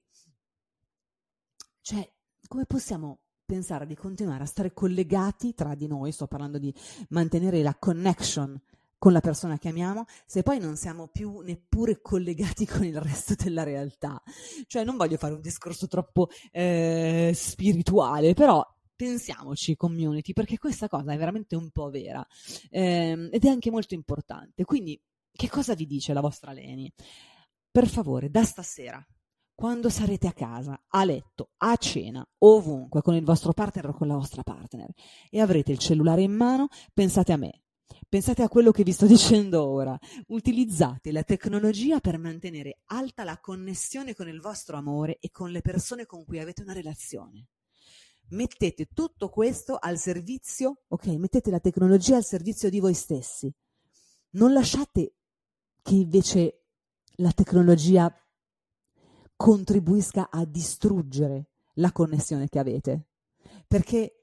cioè, 1.81 2.07
come 2.47 2.65
possiamo 2.65 3.19
pensare 3.45 3.85
di 3.85 3.95
continuare 3.95 4.43
a 4.43 4.47
stare 4.47 4.73
collegati 4.73 5.53
tra 5.53 5.73
di 5.75 5.87
noi, 5.87 6.11
sto 6.11 6.27
parlando 6.27 6.57
di 6.57 6.73
mantenere 7.09 7.61
la 7.61 7.75
connection 7.75 8.59
con 9.01 9.13
la 9.13 9.19
persona 9.19 9.57
che 9.57 9.69
amiamo, 9.69 10.05
se 10.27 10.43
poi 10.43 10.59
non 10.59 10.75
siamo 10.75 11.07
più 11.07 11.39
neppure 11.39 12.01
collegati 12.03 12.67
con 12.69 12.85
il 12.85 13.01
resto 13.01 13.33
della 13.33 13.63
realtà. 13.63 14.21
Cioè, 14.67 14.83
non 14.83 14.95
voglio 14.95 15.17
fare 15.17 15.33
un 15.33 15.41
discorso 15.41 15.87
troppo 15.87 16.29
eh, 16.51 17.31
spirituale, 17.33 18.35
però 18.35 18.63
pensiamoci 18.95 19.75
community, 19.75 20.33
perché 20.33 20.59
questa 20.59 20.87
cosa 20.87 21.13
è 21.13 21.17
veramente 21.17 21.55
un 21.55 21.71
po' 21.71 21.89
vera 21.89 22.23
eh, 22.69 23.27
ed 23.31 23.43
è 23.43 23.47
anche 23.47 23.71
molto 23.71 23.95
importante. 23.95 24.65
Quindi, 24.65 25.01
che 25.31 25.49
cosa 25.49 25.73
vi 25.73 25.87
dice 25.87 26.13
la 26.13 26.21
vostra 26.21 26.51
Leni? 26.51 26.93
Per 27.71 27.87
favore, 27.87 28.29
da 28.29 28.43
stasera, 28.43 29.03
quando 29.55 29.89
sarete 29.89 30.27
a 30.27 30.33
casa, 30.33 30.79
a 30.87 31.03
letto, 31.05 31.53
a 31.57 31.75
cena, 31.77 32.23
ovunque, 32.37 33.01
con 33.01 33.15
il 33.15 33.23
vostro 33.23 33.51
partner 33.51 33.87
o 33.87 33.93
con 33.93 34.07
la 34.07 34.15
vostra 34.15 34.43
partner, 34.43 34.91
e 35.31 35.41
avrete 35.41 35.71
il 35.71 35.79
cellulare 35.79 36.21
in 36.21 36.33
mano, 36.33 36.67
pensate 36.93 37.31
a 37.31 37.37
me, 37.37 37.63
Pensate 38.11 38.41
a 38.41 38.49
quello 38.49 38.71
che 38.71 38.83
vi 38.83 38.91
sto 38.91 39.05
dicendo 39.07 39.65
ora. 39.65 39.97
Utilizzate 40.27 41.13
la 41.13 41.23
tecnologia 41.23 42.01
per 42.01 42.17
mantenere 42.17 42.81
alta 42.87 43.23
la 43.23 43.39
connessione 43.39 44.13
con 44.13 44.27
il 44.27 44.41
vostro 44.41 44.75
amore 44.75 45.17
e 45.21 45.31
con 45.31 45.49
le 45.49 45.61
persone 45.61 46.05
con 46.05 46.25
cui 46.25 46.37
avete 46.37 46.61
una 46.61 46.73
relazione. 46.73 47.47
Mettete 48.31 48.87
tutto 48.87 49.29
questo 49.29 49.77
al 49.79 49.97
servizio, 49.97 50.81
ok? 50.89 51.05
Mettete 51.05 51.49
la 51.49 51.61
tecnologia 51.61 52.17
al 52.17 52.25
servizio 52.25 52.69
di 52.69 52.81
voi 52.81 52.93
stessi. 52.93 53.49
Non 54.31 54.51
lasciate 54.51 55.13
che 55.81 55.95
invece 55.95 56.65
la 57.15 57.31
tecnologia 57.31 58.13
contribuisca 59.37 60.29
a 60.29 60.43
distruggere 60.43 61.51
la 61.75 61.93
connessione 61.93 62.49
che 62.49 62.59
avete. 62.59 63.07
Perché 63.65 64.21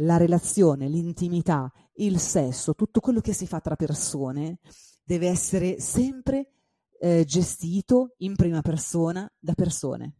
la 0.00 0.16
relazione, 0.16 0.88
l'intimità, 0.88 1.70
il 1.96 2.18
sesso, 2.18 2.74
tutto 2.74 3.00
quello 3.00 3.20
che 3.20 3.32
si 3.32 3.46
fa 3.46 3.60
tra 3.60 3.76
persone 3.76 4.58
deve 5.02 5.28
essere 5.28 5.80
sempre 5.80 6.50
eh, 6.98 7.24
gestito 7.24 8.14
in 8.18 8.34
prima 8.34 8.60
persona 8.62 9.30
da 9.38 9.54
persone. 9.54 10.16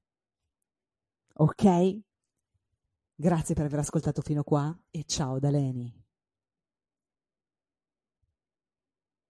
Ok? 1.34 1.98
Grazie 3.14 3.54
per 3.54 3.64
aver 3.64 3.78
ascoltato 3.80 4.20
fino 4.22 4.42
qua 4.42 4.76
e 4.90 5.04
ciao 5.04 5.38
da 5.38 5.50
Leni. 5.50 6.05